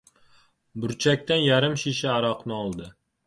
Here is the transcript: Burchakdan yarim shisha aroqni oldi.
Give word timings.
Burchakdan 0.85 1.43
yarim 1.49 1.77
shisha 1.83 2.09
aroqni 2.15 2.57
oldi. 2.63 2.89